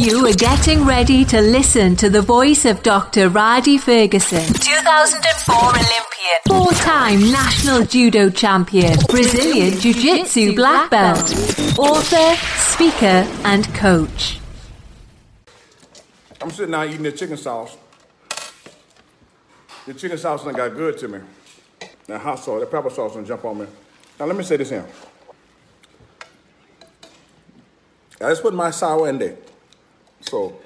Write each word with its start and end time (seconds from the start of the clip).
You 0.00 0.26
are 0.26 0.32
getting 0.32 0.86
ready 0.86 1.26
to 1.26 1.42
listen 1.42 1.94
to 1.96 2.08
the 2.08 2.22
voice 2.22 2.64
of 2.64 2.82
Dr. 2.82 3.28
Rhadi 3.28 3.78
Ferguson, 3.78 4.46
2004 4.46 5.54
Olympian, 5.54 6.40
four 6.48 6.72
time 6.72 7.20
national 7.30 7.84
judo 7.84 8.30
champion, 8.30 8.96
Brazilian 9.10 9.78
Jiu 9.78 9.92
Jitsu 9.92 10.54
black 10.54 10.90
belt, 10.90 11.30
author, 11.78 12.34
speaker, 12.56 13.28
and 13.44 13.66
coach. 13.74 14.40
I'm 16.40 16.50
sitting 16.50 16.74
out 16.74 16.88
eating 16.88 17.02
the 17.02 17.12
chicken 17.12 17.36
sauce. 17.36 17.76
The 19.84 19.92
chicken 19.92 20.16
sauce 20.16 20.44
done 20.44 20.54
got 20.54 20.74
good 20.74 20.96
to 20.96 21.08
me. 21.08 21.18
That 22.06 22.22
hot 22.22 22.36
sauce, 22.36 22.60
that 22.60 22.70
pepper 22.70 22.88
sauce 22.88 23.16
done 23.16 23.26
jump 23.26 23.44
on 23.44 23.58
me. 23.58 23.66
Now 24.18 24.24
let 24.24 24.34
me 24.34 24.44
say 24.44 24.56
this 24.56 24.70
here. 24.70 24.86
I 28.18 28.30
just 28.30 28.40
put 28.40 28.54
my 28.54 28.70
sour 28.70 29.06
in 29.06 29.18
there. 29.18 29.36
So 30.20 30.58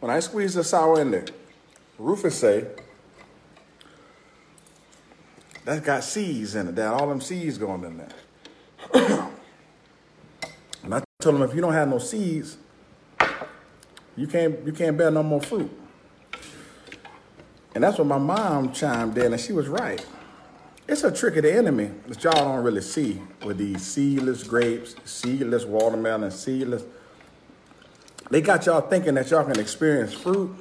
when 0.00 0.10
I 0.10 0.20
squeeze 0.20 0.54
the 0.54 0.64
sour 0.64 1.00
in 1.00 1.10
there, 1.10 1.26
Rufus 1.98 2.38
say, 2.38 2.66
that's 5.64 5.84
got 5.84 6.04
seeds 6.04 6.54
in 6.54 6.68
it. 6.68 6.76
That 6.76 6.92
all 6.92 7.08
them 7.08 7.20
seeds 7.20 7.58
going 7.58 7.82
in 7.84 7.98
there. 7.98 8.08
and 10.84 10.94
I 10.94 11.02
told 11.20 11.34
him 11.34 11.42
if 11.42 11.54
you 11.54 11.60
don't 11.60 11.72
have 11.72 11.88
no 11.88 11.98
seeds, 11.98 12.56
you 14.16 14.26
can't 14.28 14.64
you 14.64 14.72
can't 14.72 14.96
bear 14.96 15.10
no 15.10 15.22
more 15.24 15.40
fruit. 15.40 15.70
And 17.74 17.82
that's 17.84 17.98
what 17.98 18.06
my 18.06 18.16
mom 18.16 18.72
chimed 18.72 19.18
in, 19.18 19.32
and 19.32 19.40
she 19.40 19.52
was 19.52 19.68
right. 19.68 20.04
It's 20.88 21.02
a 21.02 21.10
trick 21.10 21.36
of 21.36 21.42
the 21.42 21.52
enemy 21.52 21.90
that 22.06 22.22
y'all 22.22 22.32
don't 22.32 22.62
really 22.62 22.80
see 22.80 23.20
with 23.44 23.58
these 23.58 23.82
seedless 23.82 24.44
grapes, 24.44 24.94
seedless 25.04 25.64
watermelon, 25.64 26.30
seedless. 26.30 26.84
They 28.30 28.40
got 28.40 28.66
y'all 28.66 28.80
thinking 28.80 29.14
that 29.14 29.30
y'all 29.30 29.44
can 29.44 29.58
experience 29.58 30.12
fruit 30.12 30.54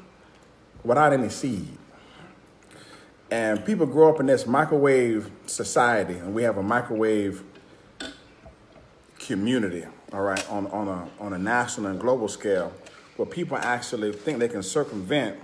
without 0.84 1.14
any 1.14 1.30
seed. 1.30 1.77
And 3.32 3.66
people 3.66 3.88
grow 3.88 4.13
up 4.13 4.20
in 4.20 4.27
this 4.27 4.46
microwave 4.46 5.32
society, 5.48 6.13
and 6.13 6.34
we 6.36 6.43
have 6.43 6.58
a 6.58 6.63
microwave 6.63 7.43
community, 9.18 9.84
all 10.13 10.21
right, 10.21 10.48
on, 10.49 10.68
on, 10.68 10.88
a, 10.88 11.10
on 11.20 11.34
a 11.34 11.38
national 11.40 11.88
and 11.88 11.99
global 11.99 12.27
scale, 12.27 12.71
where 13.18 13.26
people 13.26 13.58
actually 13.58 14.13
think 14.13 14.38
they 14.38 14.48
can 14.48 14.62
circumvent 14.62 15.40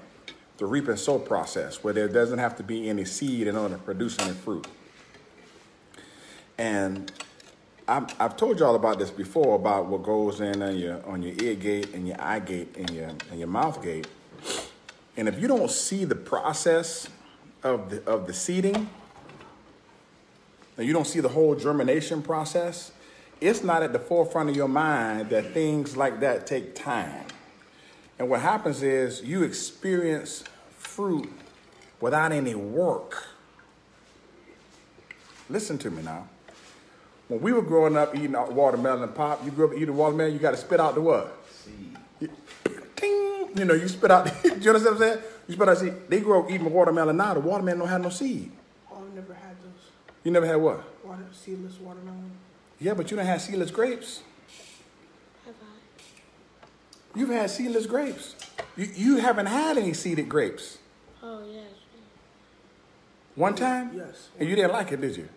the 0.58 0.66
reap 0.68 0.88
and 0.88 1.00
sow 1.00 1.18
process, 1.18 1.84
where 1.84 1.94
there 1.94 2.08
doesn't 2.08 2.38
have 2.38 2.56
to 2.58 2.64
be 2.64 2.88
any 2.88 3.04
seed 3.04 3.48
in 3.48 3.58
order 3.58 3.76
to 3.76 3.82
produce 3.82 4.20
any 4.20 4.34
fruit. 4.34 4.68
And 6.60 7.12
I've, 7.92 8.22
I've 8.22 8.38
told 8.38 8.58
y'all 8.58 8.76
about 8.76 9.00
this 9.00 9.12
before 9.12 9.56
about 9.58 9.88
what 9.88 10.04
goes 10.04 10.40
in 10.40 10.62
on 10.62 10.78
your 10.78 11.06
on 11.06 11.22
your 11.22 11.36
ear 11.44 11.56
gate 11.56 11.94
and 11.94 12.08
your 12.08 12.16
eye 12.22 12.40
gate 12.40 12.74
and 12.78 12.90
your 12.90 13.10
and 13.30 13.38
your 13.38 13.50
mouth 13.50 13.84
gate. 13.84 14.08
And 15.18 15.28
if 15.28 15.38
you 15.42 15.50
don't 15.50 15.70
see 15.70 16.06
the 16.06 16.16
process 16.16 17.10
of 17.64 17.90
the 17.90 18.02
of 18.10 18.28
the 18.28 18.34
seeding, 18.34 18.90
and 20.78 20.88
you 20.88 20.94
don't 20.94 21.06
see 21.06 21.20
the 21.20 21.28
whole 21.28 21.54
germination 21.54 22.22
process, 22.22 22.94
it's 23.42 23.62
not 23.62 23.84
at 23.84 23.92
the 23.92 24.00
forefront 24.00 24.50
of 24.50 24.56
your 24.56 24.70
mind 24.70 25.30
that 25.32 25.52
things 25.54 25.98
like 25.98 26.22
that 26.22 26.48
take 26.48 26.74
time. 26.74 27.26
And 28.18 28.30
what 28.30 28.40
happens 28.40 28.84
is 28.84 29.22
you 29.22 29.44
experience 29.44 30.46
fruit 30.78 31.30
without 32.00 32.32
any 32.32 32.56
work. 32.56 33.28
Listen 35.50 35.78
to 35.80 35.92
me 35.92 36.04
now. 36.04 36.30
When 37.32 37.40
we 37.40 37.54
were 37.54 37.62
growing 37.62 37.96
up 37.96 38.14
eating 38.14 38.34
watermelon 38.34 39.04
and 39.04 39.16
pop, 39.16 39.46
you 39.46 39.52
grew 39.52 39.70
up 39.70 39.74
eating 39.74 39.96
watermelon, 39.96 40.34
you 40.34 40.40
got 40.40 40.52
to 40.52 40.58
spit 40.58 40.82
out 40.82 40.96
the 40.96 41.02
what? 41.02 41.34
Seed. 41.50 42.30
Ding! 42.98 43.48
You 43.56 43.64
know, 43.64 43.74
you 43.74 43.88
spit 43.88 44.12
out, 44.12 44.26
you 44.44 44.52
understand 44.52 44.84
what 44.84 44.92
I'm 44.92 44.98
saying? 44.98 45.20
You 45.48 45.54
spit 45.54 45.70
out 45.70 45.78
seed. 45.78 45.94
They 46.10 46.20
grow 46.20 46.44
up 46.44 46.52
eating 46.52 46.70
watermelon 46.70 47.16
now, 47.16 47.34
the 47.34 47.40
watermelon 47.40 47.80
don't 47.80 47.88
have 47.88 48.02
no 48.02 48.10
seed. 48.10 48.52
Oh, 48.92 48.98
I 48.98 49.16
never 49.16 49.34
had 49.34 49.56
those. 49.62 49.92
You 50.26 50.32
never 50.32 50.46
had 50.46 50.58
what? 50.58 50.84
Water, 51.06 51.24
seedless 51.32 51.80
watermelon. 51.80 52.32
Yeah, 52.82 52.96
but 52.96 53.10
you 53.10 53.16
don't 53.16 53.26
have 53.26 53.42
seedless 53.42 53.72
grapes. 53.72 54.24
Have 55.46 55.56
I? 55.56 57.18
You've 57.18 57.30
had 57.30 57.50
seedless 57.50 57.86
grapes. 57.86 58.36
You, 58.76 58.90
you 58.94 59.18
haven't 59.20 59.46
had 59.46 59.78
any 59.78 59.94
seeded 59.94 60.28
grapes. 60.28 60.80
Oh, 61.24 61.46
yes. 61.50 61.72
One 63.36 63.56
time? 63.56 63.92
Yes. 63.96 64.28
And 64.38 64.50
you 64.50 64.58
didn't 64.58 64.74
like 64.74 64.92
it, 64.92 65.00
did 65.00 65.16
you? 65.16 65.30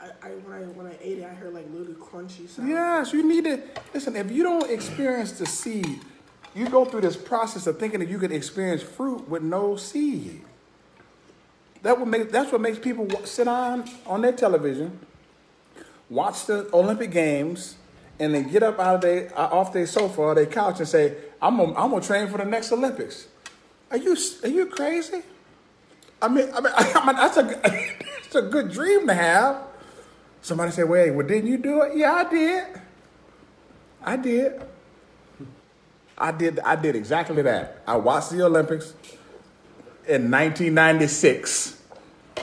I, 0.00 0.28
I 0.28 0.30
when 0.30 0.56
I 0.56 0.62
when 0.66 0.86
I 0.86 0.96
ate 1.02 1.18
it, 1.18 1.24
I 1.24 1.34
heard 1.34 1.52
like 1.52 1.66
little 1.72 1.94
crunchy 1.94 2.48
sound. 2.48 2.68
Yes, 2.68 3.12
you 3.12 3.22
need 3.22 3.44
to 3.44 3.62
listen. 3.92 4.16
If 4.16 4.30
you 4.30 4.42
don't 4.42 4.70
experience 4.70 5.32
the 5.32 5.46
seed, 5.46 6.00
you 6.54 6.68
go 6.68 6.84
through 6.84 7.02
this 7.02 7.16
process 7.16 7.66
of 7.66 7.78
thinking 7.78 8.00
that 8.00 8.08
you 8.08 8.18
can 8.18 8.32
experience 8.32 8.82
fruit 8.82 9.28
with 9.28 9.42
no 9.42 9.76
seed. 9.76 10.42
That 11.82 11.98
would 11.98 12.08
make 12.08 12.30
that's 12.30 12.50
what 12.50 12.60
makes 12.60 12.78
people 12.78 13.08
sit 13.24 13.46
on 13.46 13.84
on 14.06 14.22
their 14.22 14.32
television, 14.32 14.98
watch 16.08 16.46
the 16.46 16.68
Olympic 16.72 17.10
Games, 17.10 17.76
and 18.18 18.34
then 18.34 18.50
get 18.50 18.62
up 18.62 18.78
out 18.78 18.96
of 18.96 19.00
their 19.02 19.38
off 19.38 19.72
their 19.72 19.86
sofa 19.86 20.20
or 20.20 20.34
their 20.34 20.46
couch 20.46 20.78
and 20.78 20.88
say, 20.88 21.16
"I'm 21.42 21.58
gonna, 21.58 21.74
I'm 21.74 21.90
gonna 21.90 22.02
train 22.02 22.28
for 22.28 22.38
the 22.38 22.44
next 22.44 22.72
Olympics." 22.72 23.26
Are 23.90 23.98
you 23.98 24.16
are 24.42 24.48
you 24.48 24.66
crazy? 24.66 25.22
I 26.22 26.28
mean, 26.28 26.48
I 26.54 26.60
mean, 26.60 26.72
I 26.76 27.06
mean 27.06 27.16
that's 27.16 27.36
a 27.36 27.60
it's 28.24 28.34
a 28.34 28.42
good 28.42 28.70
dream 28.70 29.06
to 29.06 29.14
have. 29.14 29.69
Somebody 30.42 30.72
said, 30.72 30.88
"Wait, 30.88 31.10
well, 31.10 31.26
didn't 31.26 31.48
you 31.50 31.58
do 31.58 31.82
it?" 31.82 31.96
Yeah, 31.96 32.12
I 32.14 32.24
did. 32.30 32.64
I 34.02 34.16
did. 34.16 34.60
I 36.16 36.32
did. 36.32 36.58
I 36.60 36.76
did 36.76 36.96
exactly 36.96 37.42
that. 37.42 37.82
I 37.86 37.96
watched 37.96 38.30
the 38.30 38.42
Olympics 38.44 38.94
in 40.06 40.30
1996. 40.30 41.76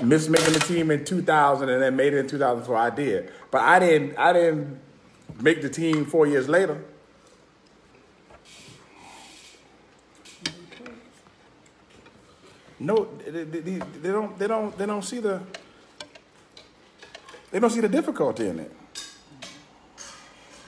Missed 0.03 0.29
making 0.29 0.53
the 0.53 0.59
team 0.59 0.91
in 0.91 1.03
2000, 1.03 1.69
and 1.69 1.81
then 1.81 1.95
made 1.95 2.13
it 2.13 2.19
in 2.19 2.27
2004. 2.27 2.75
I 2.75 2.89
did, 2.91 3.31
but 3.49 3.61
I 3.61 3.79
didn't. 3.79 4.15
I 4.17 4.31
didn't 4.33 4.79
make 5.41 5.61
the 5.63 5.69
team 5.69 6.05
four 6.05 6.27
years 6.27 6.47
later. 6.47 6.79
No, 12.79 13.07
they, 13.25 13.43
they, 13.43 13.59
they- 13.59 13.79
they 14.01 14.09
don't. 14.11 14.37
They 14.37 14.47
don't. 14.47 14.77
They 14.77 14.85
don't 14.85 15.01
see 15.03 15.19
the. 15.19 15.41
They 17.57 17.61
don't 17.61 17.71
see 17.71 17.81
the 17.81 17.89
difficulty 17.89 18.47
in 18.47 18.59
it. 18.59 18.71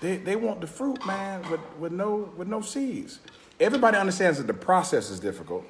They, 0.01 0.17
they 0.17 0.35
want 0.35 0.59
the 0.59 0.65
fruit, 0.65 1.05
man, 1.05 1.47
with, 1.47 1.59
with 1.77 1.91
no 1.91 2.33
with 2.35 2.47
no 2.47 2.61
seeds. 2.61 3.19
Everybody 3.59 3.95
understands 3.95 4.39
that 4.39 4.47
the 4.47 4.55
process 4.55 5.11
is 5.11 5.19
difficult, 5.19 5.65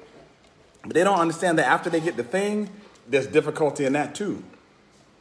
but 0.82 0.94
they 0.94 1.04
don't 1.04 1.18
understand 1.18 1.58
that 1.58 1.66
after 1.66 1.90
they 1.90 2.00
get 2.00 2.16
the 2.16 2.22
thing, 2.22 2.70
there's 3.06 3.26
difficulty 3.26 3.84
in 3.84 3.92
that 3.92 4.14
too. 4.14 4.42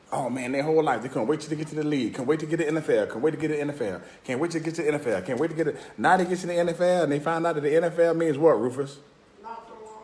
Oh 0.09 0.29
man, 0.29 0.53
their 0.53 0.63
whole 0.63 0.81
life 0.81 1.01
they 1.01 1.09
can't 1.09 1.27
wait 1.27 1.41
they 1.41 1.57
get 1.57 1.67
to 1.67 1.75
the 1.75 1.83
league, 1.83 2.13
can't 2.13 2.25
wait 2.29 2.39
to 2.39 2.45
get 2.45 2.59
to 2.59 2.71
the 2.71 2.79
NFL, 2.79 3.11
can't 3.11 3.21
wait 3.21 3.31
to 3.31 3.37
get 3.37 3.49
to 3.49 3.65
the 3.65 3.73
NFL, 3.73 4.01
can't 4.23 4.39
wait 4.39 4.51
to 4.51 4.59
get 4.61 4.75
to 4.75 4.81
the 4.83 4.91
NFL, 4.93 5.25
can't 5.25 5.37
wait 5.37 5.49
to 5.49 5.53
get 5.57 5.67
it. 5.67 5.75
Now 5.97 6.15
they 6.15 6.23
get 6.23 6.39
to 6.39 6.47
the 6.47 6.53
NFL 6.53 7.03
and 7.03 7.11
they 7.11 7.19
find 7.19 7.45
out 7.45 7.55
that 7.55 7.61
the 7.61 7.73
NFL 7.73 8.15
means 8.15 8.37
what, 8.37 8.57
Rufus? 8.57 8.99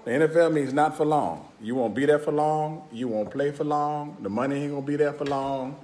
The 0.06 0.12
NFL 0.12 0.54
means 0.54 0.72
not 0.72 0.96
for 0.96 1.04
long. 1.04 1.48
You 1.60 1.74
won't 1.74 1.96
be 1.96 2.06
there 2.06 2.20
for 2.20 2.32
long. 2.32 2.88
You 2.92 3.08
won't 3.08 3.32
play 3.32 3.52
for 3.52 3.64
long. 3.64 4.18
The 4.22 4.30
money 4.30 4.62
ain't 4.62 4.72
gonna 4.72 4.86
be 4.86 4.98
there 4.98 5.14
for 5.14 5.26
long. 5.26 5.80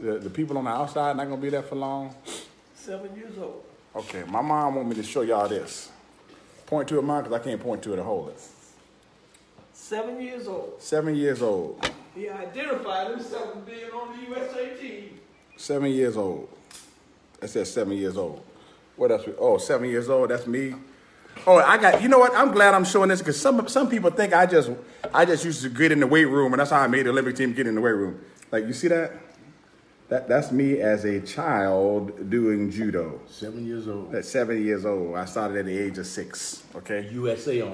The, 0.00 0.18
the 0.18 0.30
people 0.30 0.58
on 0.58 0.64
the 0.64 0.70
outside 0.70 1.16
not 1.16 1.24
gonna 1.28 1.40
be 1.40 1.50
there 1.50 1.62
for 1.62 1.76
long. 1.76 2.14
Seven 2.74 3.14
years 3.16 3.38
old. 3.38 3.64
Okay, 3.96 4.24
my 4.28 4.42
mom 4.42 4.74
want 4.74 4.88
me 4.88 4.94
to 4.96 5.02
show 5.02 5.22
y'all 5.22 5.48
this. 5.48 5.90
Point 6.66 6.88
to 6.88 6.98
it, 6.98 7.02
mom, 7.02 7.22
because 7.22 7.40
I 7.40 7.44
can't 7.44 7.60
point 7.60 7.82
to 7.84 7.92
it 7.92 7.98
and 7.98 8.04
hold 8.04 8.30
it. 8.30 8.40
Seven 9.72 10.20
years 10.20 10.46
old. 10.48 10.74
Seven 10.80 11.14
years 11.14 11.42
old. 11.42 11.88
He 12.14 12.28
identified 12.28 13.10
himself 13.10 13.56
as 13.56 13.62
being 13.62 13.90
on 13.90 14.16
the 14.18 14.28
USA 14.30 14.76
team. 14.76 15.18
Seven 15.56 15.90
years 15.90 16.16
old. 16.16 16.48
That 17.40 17.48
says 17.48 17.72
seven 17.72 17.92
years 17.96 18.16
old. 18.16 18.42
What 18.96 19.10
else? 19.10 19.26
we- 19.26 19.34
Oh, 19.38 19.58
seven 19.58 19.88
years 19.88 20.08
old. 20.08 20.30
That's 20.30 20.46
me. 20.46 20.74
Oh, 21.46 21.56
I 21.58 21.76
got. 21.78 22.00
You 22.02 22.08
know 22.08 22.18
what? 22.18 22.34
I'm 22.34 22.52
glad 22.52 22.74
I'm 22.74 22.84
showing 22.84 23.08
this 23.08 23.18
because 23.20 23.40
some 23.40 23.66
some 23.68 23.90
people 23.90 24.10
think 24.10 24.32
I 24.32 24.46
just 24.46 24.70
I 25.12 25.24
just 25.24 25.44
used 25.44 25.62
to 25.62 25.68
get 25.68 25.90
in 25.92 26.00
the 26.00 26.06
weight 26.06 26.26
room 26.26 26.52
and 26.52 26.60
that's 26.60 26.70
how 26.70 26.80
I 26.80 26.86
made 26.86 27.06
the 27.06 27.10
Olympic 27.10 27.36
team 27.36 27.52
get 27.52 27.66
in 27.66 27.74
the 27.74 27.80
weight 27.80 27.90
room. 27.92 28.20
Like 28.52 28.66
you 28.66 28.72
see 28.72 28.88
that? 28.88 29.12
That 30.08 30.28
that's 30.28 30.52
me 30.52 30.80
as 30.80 31.04
a 31.04 31.20
child 31.20 32.30
doing 32.30 32.70
judo. 32.70 33.20
Seven 33.26 33.64
years 33.64 33.88
old. 33.88 34.14
At 34.14 34.24
seven 34.24 34.62
years 34.62 34.84
old, 34.84 35.16
I 35.16 35.24
started 35.24 35.56
at 35.58 35.64
the 35.66 35.76
age 35.78 35.96
of 35.98 36.06
six. 36.06 36.62
Okay. 36.76 37.08
USA 37.12 37.62
on 37.62 37.72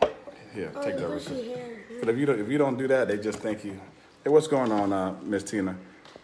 it. 0.00 0.16
Here, 0.54 0.70
Oh, 0.74 0.82
take 0.82 0.96
that. 0.98 1.08
bushy 1.08 1.34
Richard. 1.34 1.76
But 2.00 2.08
if 2.10 2.18
you 2.18 2.26
don't, 2.26 2.40
if 2.40 2.48
you 2.48 2.58
don't 2.58 2.76
do 2.76 2.88
that, 2.88 3.08
they 3.08 3.16
just 3.18 3.38
think 3.38 3.64
you. 3.64 3.78
Hey, 4.24 4.30
what's 4.30 4.46
going 4.48 4.70
on, 4.72 4.92
uh, 4.92 5.14
Miss 5.22 5.42
Tina? 5.44 5.76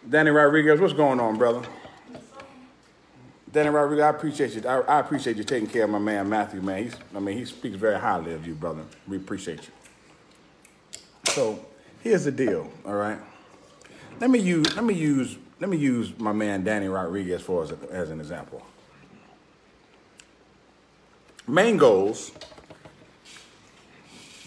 Danny 0.07 0.29
Rodriguez, 0.31 0.79
what's 0.79 0.93
going 0.93 1.19
on, 1.19 1.37
brother? 1.37 1.61
Danny 3.51 3.69
Rodriguez, 3.69 4.03
I 4.03 4.09
appreciate 4.09 4.53
you. 4.55 4.61
I, 4.67 4.79
I 4.81 4.99
appreciate 4.99 5.35
you 5.37 5.43
taking 5.43 5.67
care 5.67 5.83
of 5.83 5.89
my 5.89 5.97
man 5.99 6.29
Matthew, 6.29 6.61
man. 6.61 6.83
He's, 6.83 6.95
I 7.15 7.19
mean, 7.19 7.37
he 7.37 7.45
speaks 7.45 7.75
very 7.75 7.99
highly 7.99 8.33
of 8.33 8.45
you, 8.45 8.53
brother. 8.53 8.83
We 9.07 9.17
appreciate 9.17 9.61
you. 9.63 9.73
So 11.31 11.65
here's 12.01 12.23
the 12.25 12.31
deal, 12.31 12.71
all 12.85 12.93
right. 12.93 13.17
Let 14.19 14.29
me 14.29 14.39
use 14.39 14.75
let 14.75 14.85
me 14.85 14.93
use 14.93 15.37
let 15.59 15.69
me 15.69 15.77
use 15.77 16.17
my 16.17 16.31
man 16.31 16.63
Danny 16.63 16.87
Rodriguez 16.87 17.41
for 17.41 17.63
as, 17.63 17.71
as 17.91 18.09
an 18.09 18.19
example. 18.19 18.65
mangoes, 21.49 22.31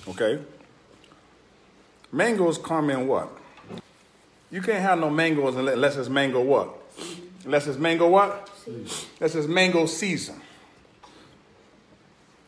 okay? 0.08 0.38
Mangoes 2.10 2.58
come 2.58 2.90
in 2.90 3.06
what? 3.06 3.30
You 4.50 4.60
can't 4.60 4.82
have 4.82 4.98
no 4.98 5.10
mangoes 5.10 5.56
unless 5.56 5.96
it's 5.96 6.08
mango 6.08 6.42
what? 6.42 6.68
Unless 7.44 7.66
it's 7.66 7.78
mango 7.78 8.08
what? 8.08 8.50
Unless 8.66 9.34
it's 9.34 9.48
mango 9.48 9.86
season. 9.86 10.40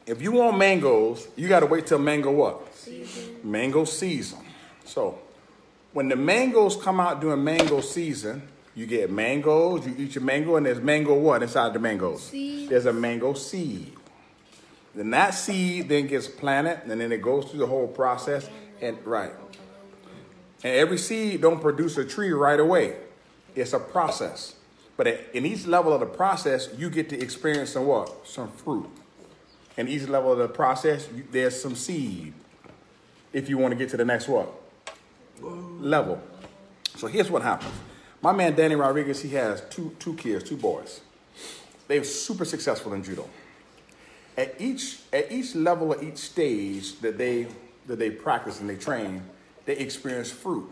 If 0.07 0.21
you 0.21 0.33
want 0.33 0.59
mangoes, 0.59 1.27
you 1.35 1.49
got 1.49 1.61
to 1.61 1.67
wait 1.67 1.87
till 1.87 1.99
mango 1.99 2.31
what? 2.31 2.75
Season. 2.75 3.37
Mango 3.43 3.85
season. 3.87 4.39
So, 4.85 5.19
when 5.95 6.09
the 6.09 6.17
mangoes 6.17 6.77
come 6.77 7.01
out 7.01 7.21
during 7.21 7.43
mango 7.43 7.81
season, 7.81 8.43
you 8.75 8.85
get 8.85 9.11
mangoes, 9.11 9.87
you 9.87 9.95
eat 9.97 10.17
your 10.17 10.25
mango, 10.25 10.57
and 10.57 10.67
there's 10.67 10.81
mango 10.81 11.15
what 11.15 11.43
inside 11.43 11.73
the 11.73 11.79
mangoes? 11.79 12.29
There's 12.69 12.87
a 12.87 12.93
mango 12.93 13.33
seed. 13.35 13.95
Then 14.95 15.11
that 15.11 15.31
seed 15.31 15.89
then 15.89 16.09
gets 16.09 16.27
planted, 16.27 16.81
and 16.91 17.01
then 17.01 17.13
it 17.13 17.23
goes 17.23 17.47
through 17.47 17.61
the 17.61 17.67
whole 17.67 17.87
process. 17.87 18.51
And 18.81 18.99
right, 19.07 19.33
and 20.65 20.75
every 20.75 20.99
seed 20.99 21.41
don't 21.41 21.61
produce 21.61 21.97
a 21.97 22.05
tree 22.05 22.33
right 22.33 22.59
away. 22.59 22.97
It's 23.55 23.73
a 23.73 23.79
process. 23.79 24.57
But 24.97 25.07
at, 25.07 25.21
in 25.33 25.47
each 25.47 25.67
level 25.67 25.93
of 25.93 26.01
the 26.01 26.07
process, 26.07 26.69
you 26.77 26.91
get 26.91 27.09
to 27.11 27.21
experience 27.21 27.71
some 27.71 27.87
what? 27.87 28.27
Some 28.27 28.51
fruit. 28.51 28.89
In 29.77 29.89
each 29.89 30.09
level 30.09 30.33
of 30.33 30.39
the 30.39 30.49
process, 30.49 31.09
you, 31.15 31.25
there's 31.31 31.61
some 31.61 31.77
seed. 31.77 32.33
If 33.33 33.49
you 33.49 33.59
want 33.59 33.73
to 33.73 33.77
get 33.77 33.91
to 33.91 33.97
the 33.97 34.05
next 34.05 34.27
what? 34.27 34.64
Level. 35.41 36.21
So 36.97 37.07
here's 37.07 37.31
what 37.31 37.43
happens. 37.43 37.75
My 38.23 38.33
man 38.33 38.55
Danny 38.55 38.75
Rodriguez, 38.75 39.21
he 39.21 39.31
has 39.31 39.63
two 39.71 39.95
two 39.99 40.15
kids, 40.15 40.45
two 40.49 40.57
boys. 40.57 41.01
They're 41.89 42.05
super 42.05 42.45
successful 42.45 42.95
in 42.95 43.03
judo. 43.03 43.29
At 44.37 44.61
each 44.61 45.01
at 45.13 45.31
each 45.31 45.55
level 45.55 45.93
of 45.93 46.03
each 46.03 46.19
stage 46.19 46.99
that 47.01 47.19
they 47.19 47.49
that 47.87 47.99
they 47.99 48.11
practice 48.11 48.61
and 48.61 48.69
they 48.69 48.77
train, 48.77 49.23
they 49.67 49.77
experience 49.77 50.31
fruit. 50.31 50.69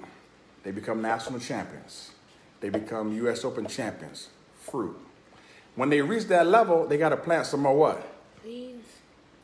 They 0.62 0.70
become 0.70 1.02
national 1.02 1.40
champions. 1.40 2.12
They 2.60 2.70
become 2.70 3.12
U.S. 3.14 3.44
Open 3.44 3.66
champions. 3.66 4.28
Fruit. 4.60 4.96
When 5.74 5.90
they 5.90 6.00
reach 6.00 6.24
that 6.24 6.46
level, 6.46 6.86
they 6.86 6.96
got 6.96 7.08
to 7.10 7.16
plant 7.16 7.46
some 7.46 7.60
more 7.60 7.76
what? 7.76 8.06
Leaves. 8.44 8.86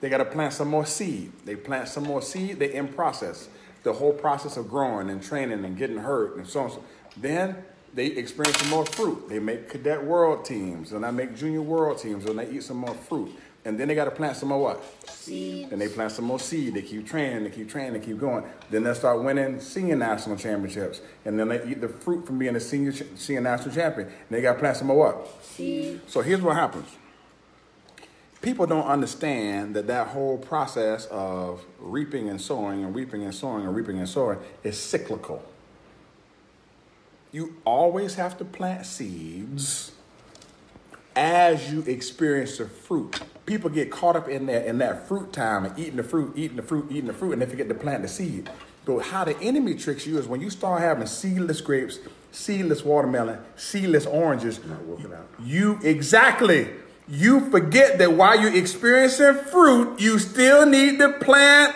They 0.00 0.08
got 0.08 0.18
to 0.18 0.24
plant 0.24 0.52
some 0.52 0.68
more 0.68 0.86
seed. 0.86 1.32
They 1.44 1.56
plant 1.56 1.88
some 1.88 2.04
more 2.04 2.22
seed. 2.22 2.58
They 2.58 2.74
in 2.74 2.88
process. 2.88 3.48
The 3.82 3.92
whole 3.92 4.12
process 4.12 4.56
of 4.56 4.68
growing 4.68 5.10
and 5.10 5.22
training 5.22 5.64
and 5.64 5.76
getting 5.76 5.98
hurt 5.98 6.36
and 6.36 6.46
so 6.46 6.60
on. 6.60 6.70
So 6.70 6.84
then 7.16 7.56
they 7.94 8.06
experience 8.06 8.58
some 8.58 8.70
more 8.70 8.86
fruit. 8.86 9.28
They 9.28 9.38
make 9.38 9.68
cadet 9.68 10.04
world 10.04 10.44
teams 10.44 10.92
and 10.92 11.04
I 11.04 11.10
make 11.10 11.36
junior 11.36 11.62
world 11.62 11.98
teams 11.98 12.24
and 12.26 12.38
they 12.38 12.50
eat 12.50 12.62
some 12.62 12.76
more 12.76 12.94
fruit. 12.94 13.32
And 13.64 13.78
then 13.78 13.88
they 13.88 13.94
got 13.94 14.04
to 14.04 14.10
plant 14.10 14.36
some 14.36 14.48
more 14.50 14.62
what? 14.62 15.10
Seed. 15.10 15.70
Then 15.70 15.78
they 15.78 15.88
plant 15.88 16.12
some 16.12 16.24
more 16.24 16.38
seed. 16.38 16.74
They 16.74 16.82
keep 16.82 17.06
training, 17.06 17.44
they 17.44 17.50
keep 17.50 17.68
training, 17.68 18.00
they 18.00 18.06
keep 18.06 18.18
going. 18.18 18.44
Then 18.70 18.84
they 18.84 18.94
start 18.94 19.22
winning 19.22 19.60
senior 19.60 19.96
national 19.96 20.36
championships. 20.36 21.00
And 21.24 21.38
then 21.38 21.48
they 21.48 21.62
eat 21.68 21.80
the 21.80 21.88
fruit 21.88 22.26
from 22.26 22.38
being 22.38 22.56
a 22.56 22.60
senior 22.60 22.92
senior 22.92 23.42
national 23.42 23.74
champion. 23.74 24.08
And 24.08 24.14
they 24.30 24.40
got 24.40 24.54
to 24.54 24.58
plant 24.58 24.78
some 24.78 24.86
more 24.86 24.98
what? 24.98 25.44
Seed. 25.44 26.00
So 26.06 26.22
here's 26.22 26.40
what 26.40 26.56
happens. 26.56 26.88
People 28.48 28.64
don't 28.64 28.86
understand 28.86 29.76
that 29.76 29.88
that 29.88 30.06
whole 30.06 30.38
process 30.38 31.04
of 31.10 31.66
reaping 31.78 32.30
and 32.30 32.40
sowing 32.40 32.82
and 32.82 32.94
reaping 32.94 33.22
and 33.22 33.34
sowing 33.34 33.66
and 33.66 33.76
reaping 33.76 33.98
and 33.98 34.08
sowing 34.08 34.38
is 34.62 34.80
cyclical. 34.80 35.42
You 37.30 37.56
always 37.66 38.14
have 38.14 38.38
to 38.38 38.46
plant 38.46 38.86
seeds 38.86 39.92
as 41.14 41.70
you 41.70 41.82
experience 41.82 42.56
the 42.56 42.64
fruit. 42.64 43.20
People 43.44 43.68
get 43.68 43.90
caught 43.90 44.16
up 44.16 44.30
in 44.30 44.46
that 44.46 44.64
in 44.64 44.78
that 44.78 45.06
fruit 45.06 45.30
time 45.30 45.66
and 45.66 45.78
eating 45.78 45.96
the 45.96 46.02
fruit, 46.02 46.32
eating 46.34 46.56
the 46.56 46.62
fruit, 46.62 46.86
eating 46.88 47.08
the 47.08 47.12
fruit, 47.12 47.34
and 47.34 47.42
they 47.42 47.46
forget 47.46 47.68
to 47.68 47.74
plant 47.74 48.00
the 48.00 48.08
seed. 48.08 48.48
But 48.86 49.00
how 49.00 49.24
the 49.24 49.38
enemy 49.42 49.74
tricks 49.74 50.06
you 50.06 50.16
is 50.16 50.26
when 50.26 50.40
you 50.40 50.48
start 50.48 50.80
having 50.80 51.06
seedless 51.06 51.60
grapes, 51.60 51.98
seedless 52.32 52.82
watermelon, 52.82 53.40
seedless 53.56 54.06
oranges. 54.06 54.58
Not 54.64 54.86
working 54.86 55.12
out. 55.12 55.28
You 55.38 55.78
exactly. 55.82 56.70
You 57.08 57.50
forget 57.50 57.98
that 57.98 58.12
while 58.12 58.38
you're 58.38 58.54
experiencing 58.54 59.34
fruit, 59.34 59.98
you 59.98 60.18
still 60.18 60.66
need 60.66 60.98
to 60.98 61.14
plant 61.14 61.74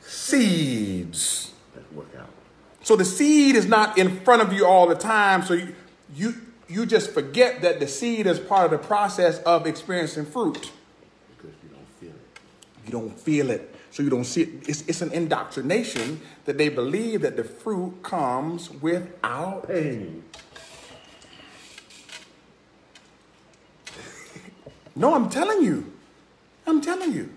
seeds. 0.00 1.52
Let's 1.74 1.92
work 1.92 2.08
out. 2.18 2.28
So 2.82 2.96
the 2.96 3.04
seed 3.04 3.54
is 3.54 3.66
not 3.66 3.96
in 3.96 4.20
front 4.20 4.42
of 4.42 4.52
you 4.52 4.66
all 4.66 4.88
the 4.88 4.96
time. 4.96 5.44
So 5.44 5.54
you 5.54 5.74
you 6.12 6.34
you 6.68 6.86
just 6.86 7.12
forget 7.12 7.62
that 7.62 7.78
the 7.78 7.86
seed 7.86 8.26
is 8.26 8.40
part 8.40 8.64
of 8.64 8.70
the 8.72 8.84
process 8.84 9.38
of 9.40 9.66
experiencing 9.66 10.26
fruit. 10.26 10.72
Because 11.36 11.54
you 11.62 11.68
don't 11.70 11.88
feel 12.00 12.10
it. 12.10 12.40
You 12.84 12.92
don't 12.92 13.20
feel 13.20 13.50
it, 13.50 13.74
so 13.92 14.02
you 14.02 14.10
don't 14.10 14.24
see 14.24 14.42
it. 14.42 14.68
It's, 14.68 14.82
it's 14.88 15.02
an 15.02 15.12
indoctrination 15.12 16.20
that 16.46 16.58
they 16.58 16.68
believe 16.68 17.20
that 17.22 17.36
the 17.36 17.44
fruit 17.44 18.02
comes 18.02 18.70
without. 18.70 19.68
Pain. 19.68 20.24
No, 24.96 25.14
I'm 25.14 25.28
telling 25.28 25.62
you. 25.62 25.92
I'm 26.66 26.80
telling 26.80 27.12
you. 27.12 27.30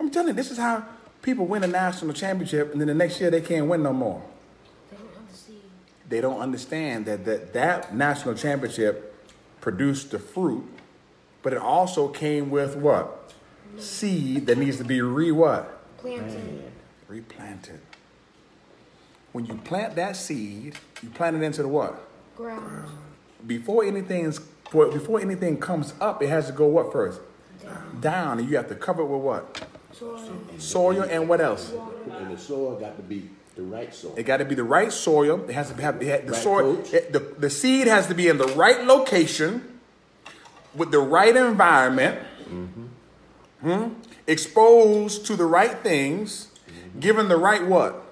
I'm 0.00 0.10
telling 0.10 0.28
you, 0.28 0.34
this 0.34 0.50
is 0.50 0.58
how 0.58 0.84
people 1.22 1.46
win 1.46 1.64
a 1.64 1.66
national 1.66 2.12
championship 2.12 2.72
and 2.72 2.80
then 2.80 2.88
the 2.88 2.94
next 2.94 3.20
year 3.20 3.30
they 3.30 3.40
can't 3.40 3.66
win 3.66 3.82
no 3.82 3.92
more. 3.92 4.22
They 4.90 4.96
don't 4.96 5.34
seed. 5.34 5.56
They 6.08 6.20
don't 6.20 6.40
understand 6.40 7.06
that 7.06 7.24
that, 7.24 7.52
that 7.54 7.94
national 7.94 8.34
championship 8.34 9.10
produced 9.60 10.10
the 10.10 10.18
fruit, 10.18 10.66
but 11.42 11.52
it 11.52 11.58
also 11.58 12.08
came 12.08 12.50
with 12.50 12.76
what? 12.76 13.32
Seed 13.78 14.46
that 14.46 14.58
needs 14.58 14.76
to 14.76 14.84
be 14.84 15.00
re 15.00 15.30
what? 15.32 15.82
Planted. 15.98 16.70
Replanted. 17.08 17.80
When 19.32 19.46
you 19.46 19.54
plant 19.54 19.96
that 19.96 20.16
seed, 20.16 20.76
you 21.02 21.08
plant 21.10 21.36
it 21.36 21.42
into 21.42 21.62
the 21.62 21.68
what? 21.68 22.06
Ground. 22.36 22.88
Before 23.46 23.84
anything's 23.84 24.40
for- 24.70 24.88
before 24.88 25.20
anything 25.20 25.58
comes 25.58 25.94
up, 26.00 26.22
it 26.22 26.28
has 26.28 26.46
to 26.46 26.52
go 26.52 26.66
what 26.66 26.92
first? 26.92 27.20
Down, 28.00 28.38
and 28.38 28.48
you 28.48 28.56
have 28.56 28.68
to 28.68 28.74
cover 28.74 29.02
it 29.02 29.06
with 29.06 29.22
what? 29.22 29.66
Soil. 29.92 30.20
Soil 30.58 31.02
and 31.02 31.28
what 31.28 31.40
else? 31.40 31.72
And 32.10 32.30
the 32.34 32.38
soil 32.38 32.76
got 32.78 32.96
to 32.96 33.02
be 33.02 33.30
the 33.56 33.62
right 33.62 33.94
soil. 33.94 34.14
It 34.16 34.24
got 34.24 34.38
to 34.38 34.44
be 34.44 34.54
the 34.54 34.64
right 34.64 34.92
soil. 34.92 35.44
It 35.48 35.52
has 35.54 35.70
to 35.70 35.80
have 35.80 36.02
it 36.02 36.26
the 36.26 36.32
Right 36.32 36.42
soil. 36.42 36.78
it- 36.92 37.12
the, 37.12 37.20
the 37.20 37.48
seed 37.50 37.86
has 37.86 38.06
to 38.08 38.14
be 38.14 38.28
in 38.28 38.36
the 38.38 38.48
right 38.48 38.84
location, 38.84 39.78
with 40.74 40.90
the 40.90 40.98
right 40.98 41.34
environment, 41.36 42.18
hmm, 43.60 43.88
exposed 44.26 45.24
to 45.26 45.36
the 45.36 45.46
right 45.46 45.78
things, 45.78 46.48
given 46.98 47.28
the 47.28 47.36
right 47.36 47.64
what? 47.66 48.02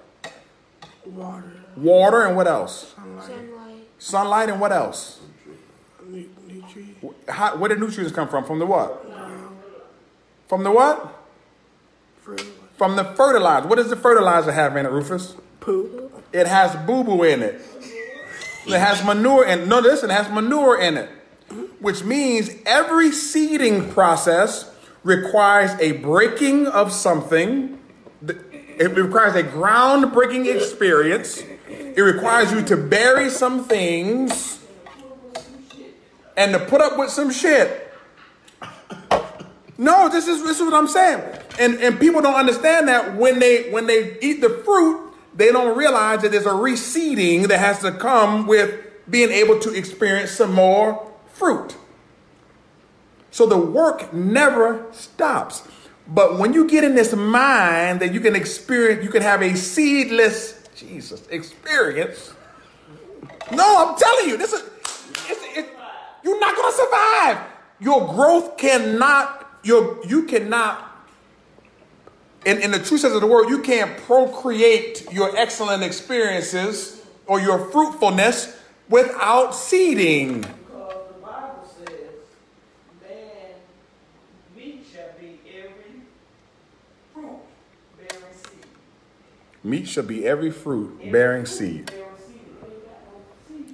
Water, 1.04 1.52
Water 1.76 2.22
and 2.26 2.36
what 2.36 2.46
else? 2.46 2.94
Sunlight. 2.96 3.88
Sunlight 3.98 4.48
and 4.48 4.60
what 4.60 4.72
else? 4.72 5.18
How, 7.28 7.56
where 7.56 7.68
did 7.68 7.80
nutrients 7.80 8.14
come 8.14 8.28
from? 8.28 8.44
From 8.44 8.58
the 8.58 8.66
what? 8.66 9.04
From 10.48 10.64
the 10.64 10.70
what? 10.70 11.18
fertilizer, 12.22 12.52
From 12.76 12.96
the 12.96 13.04
fertilizer. 13.04 13.68
What 13.68 13.76
does 13.76 13.90
the 13.90 13.96
fertilizer 13.96 14.52
have 14.52 14.76
in 14.76 14.86
it, 14.86 14.90
Rufus? 14.90 15.36
poop, 15.60 16.24
It 16.32 16.46
has 16.46 16.74
boo 16.86 17.04
boo 17.04 17.22
in 17.22 17.42
it. 17.42 17.60
It 18.66 18.78
has 18.78 19.04
manure 19.04 19.44
in 19.44 19.68
No, 19.68 19.80
listen, 19.80 20.10
it 20.10 20.14
has 20.14 20.28
manure 20.30 20.80
in 20.80 20.96
it. 20.96 21.10
Which 21.80 22.04
means 22.04 22.50
every 22.64 23.12
seeding 23.12 23.90
process 23.90 24.70
requires 25.04 25.72
a 25.80 25.92
breaking 25.92 26.66
of 26.68 26.92
something. 26.92 27.78
It 28.26 28.96
requires 28.96 29.34
a 29.34 29.42
groundbreaking 29.42 30.54
experience. 30.54 31.42
It 31.68 32.00
requires 32.00 32.52
you 32.52 32.62
to 32.62 32.76
bury 32.76 33.30
some 33.30 33.64
things 33.64 34.61
and 36.36 36.52
to 36.52 36.58
put 36.58 36.80
up 36.80 36.98
with 36.98 37.10
some 37.10 37.30
shit. 37.30 37.92
No, 39.78 40.08
this 40.08 40.28
is 40.28 40.42
this 40.44 40.60
is 40.60 40.64
what 40.64 40.74
I'm 40.74 40.88
saying. 40.88 41.22
And 41.58 41.74
and 41.80 41.98
people 41.98 42.20
don't 42.20 42.34
understand 42.34 42.88
that 42.88 43.16
when 43.16 43.38
they 43.38 43.70
when 43.70 43.86
they 43.86 44.18
eat 44.20 44.40
the 44.40 44.50
fruit, 44.50 45.12
they 45.34 45.50
don't 45.50 45.76
realize 45.76 46.22
that 46.22 46.30
there's 46.30 46.46
a 46.46 46.50
reseeding 46.50 47.48
that 47.48 47.58
has 47.58 47.80
to 47.80 47.92
come 47.92 48.46
with 48.46 48.80
being 49.08 49.30
able 49.30 49.58
to 49.60 49.74
experience 49.74 50.30
some 50.30 50.52
more 50.52 51.10
fruit. 51.32 51.76
So 53.30 53.46
the 53.46 53.58
work 53.58 54.12
never 54.12 54.86
stops. 54.92 55.66
But 56.06 56.38
when 56.38 56.52
you 56.52 56.68
get 56.68 56.84
in 56.84 56.94
this 56.94 57.14
mind 57.14 58.00
that 58.00 58.12
you 58.12 58.20
can 58.20 58.36
experience, 58.36 59.04
you 59.04 59.10
can 59.10 59.22
have 59.22 59.40
a 59.42 59.56
seedless 59.56 60.62
Jesus 60.76 61.26
experience. 61.28 62.34
No, 63.50 63.88
I'm 63.88 63.98
telling 63.98 64.28
you, 64.28 64.36
this 64.36 64.52
is 64.52 64.62
to 66.72 66.82
survive. 66.82 67.38
Your 67.80 68.12
growth 68.14 68.56
cannot, 68.56 69.58
your, 69.62 70.04
you 70.06 70.24
cannot, 70.24 70.88
in, 72.44 72.60
in 72.60 72.70
the 72.70 72.78
true 72.78 72.98
sense 72.98 73.14
of 73.14 73.20
the 73.20 73.26
word, 73.26 73.48
you 73.48 73.60
can't 73.60 73.96
procreate 74.02 75.06
your 75.12 75.36
excellent 75.36 75.82
experiences 75.82 77.04
or 77.26 77.40
your 77.40 77.70
fruitfulness 77.70 78.58
without 78.88 79.54
seeding. 79.54 80.44
Meat 89.64 89.86
shall 89.86 90.02
be 90.02 90.26
every 90.26 90.50
fruit 90.50 91.12
bearing 91.12 91.46
seed. 91.46 91.92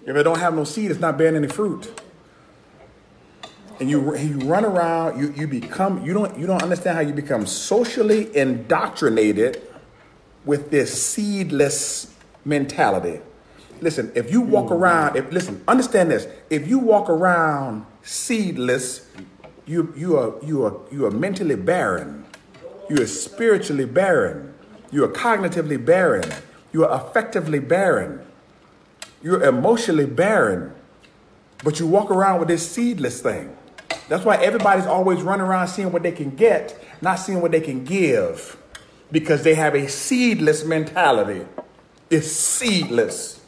If 0.05 0.17
it 0.17 0.23
don't 0.23 0.39
have 0.39 0.55
no 0.55 0.65
seed, 0.65 0.91
it's 0.91 1.01
not 1.01 1.17
bearing 1.17 1.37
any 1.37 1.49
fruit. 1.49 1.91
And 3.81 3.89
you 3.89 4.17
you 4.17 4.39
run 4.41 4.65
around, 4.65 5.21
you, 5.21 5.33
you 5.37 5.47
become 5.47 6.05
you 6.05 6.13
don't 6.13 6.37
you 6.39 6.47
don't 6.47 6.63
understand 6.63 6.97
how 6.97 7.03
you 7.03 7.13
become 7.13 7.47
socially 7.47 8.35
indoctrinated 8.37 9.63
with 10.45 10.71
this 10.71 11.01
seedless 11.01 12.13
mentality. 12.45 13.21
Listen, 13.81 14.11
if 14.15 14.33
you 14.33 14.41
walk 14.41 14.73
around, 14.73 15.17
if 15.17 15.31
listen, 15.33 15.63
understand 15.69 16.11
this. 16.11 16.27
If 16.51 16.67
you 16.67 16.81
walk 16.81 17.09
around 17.09 17.87
seedless, 18.03 19.07
you 19.67 19.93
you 19.97 20.17
are 20.17 20.35
you 20.45 20.65
are 20.65 20.77
you 20.91 21.07
are 21.07 21.11
mentally 21.11 21.55
barren. 21.55 22.25
You 22.91 23.03
are 23.03 23.07
spiritually 23.07 23.85
barren. 23.85 24.55
You 24.91 25.05
are 25.05 25.09
cognitively 25.09 25.85
barren. 25.85 26.25
You 26.73 26.85
are 26.87 26.99
affectively 26.99 27.61
barren. 27.61 28.27
You're 29.23 29.43
emotionally 29.43 30.07
barren. 30.07 30.75
But 31.63 31.79
you 31.79 31.87
walk 31.87 32.11
around 32.11 32.39
with 32.39 32.49
this 32.49 32.69
seedless 32.69 33.21
thing. 33.21 33.58
That's 34.09 34.25
why 34.25 34.37
everybody's 34.37 34.87
always 34.87 35.23
running 35.23 35.47
around 35.47 35.69
seeing 35.69 35.93
what 35.93 36.03
they 36.03 36.13
can 36.13 36.31
get, 36.31 36.83
not 37.03 37.17
seeing 37.17 37.41
what 37.41 37.53
they 37.53 37.61
can 37.61 37.85
give. 37.85 38.57
Because 39.11 39.43
they 39.43 39.55
have 39.55 39.75
a 39.75 39.89
seedless 39.89 40.65
mentality. 40.65 41.47
It's 42.11 42.31
seedless. 42.31 43.41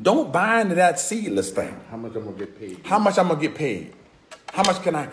Don't 0.00 0.32
buy 0.32 0.60
into 0.62 0.74
that 0.76 0.98
seedless 0.98 1.50
thing. 1.50 1.78
How 1.90 1.96
much 1.96 2.14
I'm 2.14 2.24
gonna 2.24 2.36
get 2.36 2.58
paid? 2.58 2.80
How 2.84 2.98
much 2.98 3.18
I'm 3.18 3.28
gonna 3.28 3.40
get 3.40 3.54
paid? 3.54 3.92
How 4.52 4.62
much 4.62 4.82
can 4.82 4.96
I? 4.96 5.08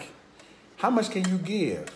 How 0.78 0.90
much 0.90 1.12
can 1.12 1.28
you 1.28 1.38
give? 1.38 1.90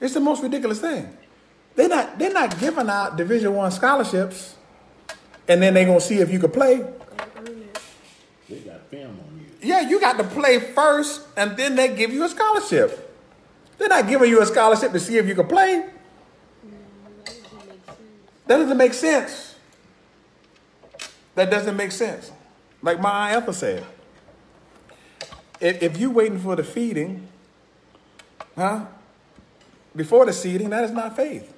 It's 0.00 0.14
the 0.14 0.20
most 0.20 0.42
ridiculous 0.42 0.80
thing. 0.80 1.16
They're 1.74 1.88
not. 1.88 2.18
They're 2.18 2.32
not 2.32 2.58
giving 2.60 2.88
out 2.90 3.16
Division 3.16 3.54
One 3.54 3.70
scholarships, 3.70 4.54
and 5.48 5.62
then 5.62 5.74
they're 5.74 5.86
gonna 5.86 6.00
see 6.00 6.18
if 6.18 6.30
you 6.30 6.38
can 6.38 6.50
play. 6.50 6.84
They 8.48 8.58
got 8.60 8.86
film 8.88 9.18
on 9.20 9.40
you. 9.40 9.68
Yeah, 9.68 9.88
you 9.88 10.00
got 10.00 10.18
to 10.18 10.24
play 10.24 10.58
first, 10.58 11.22
and 11.36 11.56
then 11.56 11.76
they 11.76 11.94
give 11.94 12.12
you 12.12 12.24
a 12.24 12.28
scholarship. 12.28 13.00
They're 13.78 13.88
not 13.88 14.08
giving 14.08 14.30
you 14.30 14.40
a 14.40 14.46
scholarship 14.46 14.92
to 14.92 15.00
see 15.00 15.16
if 15.16 15.26
you 15.26 15.34
can 15.34 15.46
play. 15.46 15.86
That 18.46 18.58
doesn't 18.58 18.76
make 18.76 18.94
sense. 18.94 19.56
That 21.34 21.50
doesn't 21.50 21.76
make 21.76 21.92
sense. 21.92 22.30
Like 22.82 23.00
my 23.00 23.32
Ethel 23.32 23.52
said, 23.52 23.84
if, 25.60 25.82
if 25.82 25.98
you 25.98 26.10
waiting 26.10 26.38
for 26.38 26.54
the 26.54 26.62
feeding, 26.62 27.26
huh? 28.56 28.84
Before 29.96 30.26
the 30.26 30.32
seeding, 30.32 30.70
that 30.70 30.84
is 30.84 30.90
not 30.90 31.16
faith. 31.16 31.52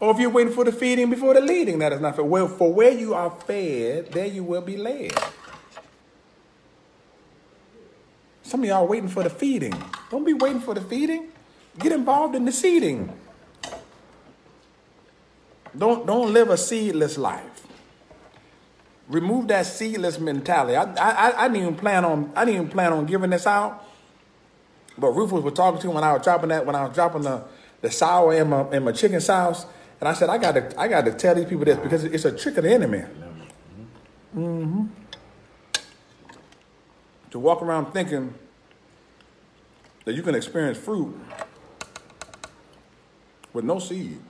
Or 0.00 0.10
if 0.10 0.18
you're 0.18 0.30
waiting 0.30 0.52
for 0.52 0.64
the 0.64 0.72
feeding 0.72 1.08
before 1.08 1.34
the 1.34 1.40
leading, 1.40 1.78
that 1.78 1.92
is 1.92 2.00
not 2.00 2.16
faith. 2.16 2.26
Well, 2.26 2.48
for 2.48 2.72
where 2.72 2.90
you 2.90 3.14
are 3.14 3.30
fed, 3.30 4.12
there 4.12 4.26
you 4.26 4.44
will 4.44 4.60
be 4.60 4.76
led. 4.76 5.12
Some 8.42 8.62
of 8.62 8.68
y'all 8.68 8.86
waiting 8.86 9.08
for 9.08 9.22
the 9.22 9.30
feeding. 9.30 9.74
Don't 10.10 10.24
be 10.24 10.34
waiting 10.34 10.60
for 10.60 10.74
the 10.74 10.80
feeding. 10.80 11.28
Get 11.78 11.92
involved 11.92 12.34
in 12.34 12.44
the 12.44 12.52
seeding. 12.52 13.12
Don't 15.76 16.06
don't 16.06 16.32
live 16.32 16.50
a 16.50 16.56
seedless 16.56 17.18
life. 17.18 17.66
Remove 19.08 19.48
that 19.48 19.66
seedless 19.66 20.18
mentality. 20.18 20.76
I, 20.76 20.84
I, 20.94 21.44
I 21.44 21.48
didn't 21.48 21.62
even 21.62 21.74
plan 21.76 22.04
on 22.04 22.32
I 22.36 22.44
didn't 22.44 22.60
even 22.60 22.70
plan 22.70 22.92
on 22.92 23.06
giving 23.06 23.30
this 23.30 23.46
out. 23.46 23.84
But 24.96 25.08
Rufus 25.08 25.42
was 25.42 25.54
talking 25.54 25.80
to 25.80 25.88
him 25.88 25.94
when 25.94 26.04
I 26.04 26.12
was 26.12 26.22
dropping 26.22 26.50
that 26.50 26.64
when 26.64 26.76
I 26.76 26.84
was 26.84 26.94
dropping 26.94 27.22
the, 27.22 27.42
the 27.80 27.90
sour 27.90 28.34
in 28.34 28.50
my 28.50 28.70
in 28.70 28.84
my 28.84 28.92
chicken 28.92 29.20
sauce. 29.20 29.66
And 30.04 30.10
I 30.10 30.12
said, 30.12 30.28
I 30.28 30.36
gotta 30.36 30.78
I 30.78 30.86
gotta 30.86 31.14
tell 31.14 31.34
these 31.34 31.46
people 31.46 31.64
this 31.64 31.78
because 31.78 32.04
it's 32.04 32.26
a 32.26 32.32
trick 32.32 32.58
of 32.58 32.64
the 32.64 32.70
enemy. 32.70 33.04
Mm-hmm. 34.36 34.84
To 37.30 37.38
walk 37.38 37.62
around 37.62 37.90
thinking 37.94 38.34
that 40.04 40.12
you 40.12 40.22
can 40.22 40.34
experience 40.34 40.76
fruit 40.76 41.18
with 43.54 43.64
no 43.64 43.78
seed. 43.78 44.20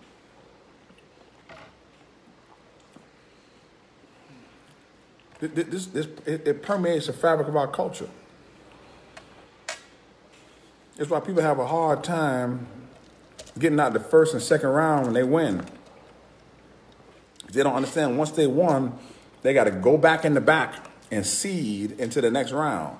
This, 5.40 5.86
this, 5.86 6.06
it, 6.24 6.46
it 6.46 6.62
permeates 6.62 7.08
the 7.08 7.12
fabric 7.12 7.48
of 7.48 7.56
our 7.56 7.66
culture. 7.66 8.10
It's 10.96 11.10
why 11.10 11.18
people 11.18 11.42
have 11.42 11.58
a 11.58 11.66
hard 11.66 12.04
time 12.04 12.68
getting 13.58 13.78
out 13.78 13.92
the 13.92 14.00
first 14.00 14.34
and 14.34 14.42
second 14.42 14.70
round 14.70 15.06
when 15.06 15.14
they 15.14 15.22
win. 15.22 15.64
They 17.52 17.62
don't 17.62 17.74
understand 17.74 18.18
once 18.18 18.32
they 18.32 18.46
won, 18.46 18.98
they 19.42 19.54
got 19.54 19.64
to 19.64 19.70
go 19.70 19.96
back 19.96 20.24
in 20.24 20.34
the 20.34 20.40
back 20.40 20.90
and 21.10 21.24
seed 21.24 21.92
into 21.92 22.20
the 22.20 22.30
next 22.30 22.52
round. 22.52 22.98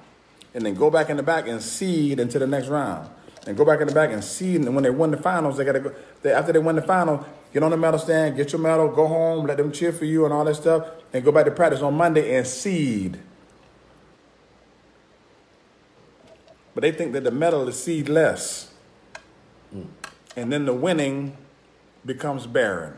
And 0.54 0.64
then 0.64 0.74
go 0.74 0.90
back 0.90 1.10
in 1.10 1.16
the 1.16 1.22
back 1.22 1.48
and 1.48 1.60
seed 1.60 2.20
into 2.20 2.38
the 2.38 2.46
next 2.46 2.68
round. 2.68 3.10
And 3.46 3.56
go 3.56 3.64
back 3.64 3.80
in 3.80 3.88
the 3.88 3.92
back 3.94 4.10
and 4.10 4.22
seed. 4.22 4.60
And 4.60 4.74
when 4.74 4.84
they 4.84 4.90
win 4.90 5.10
the 5.10 5.16
finals, 5.16 5.56
they 5.56 5.64
got 5.64 5.72
to 5.72 5.80
go. 5.80 5.94
They, 6.22 6.32
after 6.32 6.52
they 6.52 6.60
win 6.60 6.76
the 6.76 6.82
final, 6.82 7.26
get 7.52 7.62
on 7.62 7.72
the 7.72 7.76
medal 7.76 7.98
stand, 7.98 8.36
get 8.36 8.52
your 8.52 8.60
medal, 8.60 8.88
go 8.88 9.06
home, 9.06 9.46
let 9.46 9.56
them 9.56 9.72
cheer 9.72 9.92
for 9.92 10.04
you 10.04 10.24
and 10.24 10.32
all 10.32 10.44
that 10.44 10.54
stuff, 10.54 10.86
and 11.12 11.24
go 11.24 11.32
back 11.32 11.44
to 11.46 11.50
practice 11.50 11.82
on 11.82 11.94
Monday 11.94 12.36
and 12.36 12.46
seed. 12.46 13.18
But 16.74 16.82
they 16.82 16.92
think 16.92 17.12
that 17.12 17.24
the 17.24 17.30
medal 17.30 17.68
is 17.68 17.82
seedless. 17.82 18.72
Mm. 19.74 19.86
And 20.36 20.52
then 20.52 20.64
the 20.64 20.74
winning 20.74 21.36
becomes 22.04 22.46
barren. 22.46 22.94